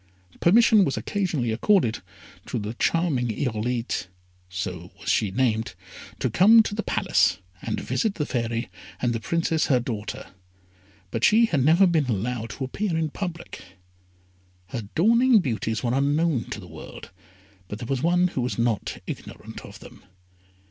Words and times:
Permission 0.39 0.83
was 0.83 0.97
occasionally 0.97 1.51
accorded 1.51 1.99
to 2.47 2.57
the 2.57 2.73
charming 2.73 3.27
Irolite 3.27 4.07
(so 4.49 4.91
was 4.99 5.09
she 5.11 5.29
named), 5.29 5.75
to 6.17 6.27
come 6.27 6.63
to 6.63 6.73
the 6.73 6.81
Palace, 6.81 7.37
to 7.63 7.83
visit 7.83 8.15
the 8.15 8.25
Fairy 8.25 8.67
and 8.99 9.13
the 9.13 9.19
Princess 9.19 9.67
her 9.67 9.79
daughter, 9.79 10.31
but 11.11 11.23
she 11.23 11.45
had 11.45 11.63
never 11.63 11.85
been 11.85 12.05
allowed 12.07 12.49
to 12.49 12.63
appear 12.63 12.97
in 12.97 13.11
public. 13.11 13.61
Her 14.69 14.89
dawning 14.95 15.37
beauties 15.39 15.83
were 15.83 15.93
unknown 15.93 16.45
to 16.45 16.59
the 16.59 16.67
world, 16.67 17.11
but 17.67 17.77
there 17.77 17.85
was 17.87 18.01
one 18.01 18.29
who 18.29 18.41
was 18.41 18.57
not 18.57 18.97
ignorant 19.05 19.61
of 19.61 19.81
them. 19.81 20.03